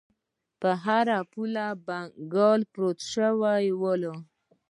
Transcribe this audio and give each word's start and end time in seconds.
په 0.59 0.69
هر 0.83 1.07
پوله 1.31 1.65
بنګړي 1.85 2.65
مات 2.75 2.99
شول. 3.11 4.03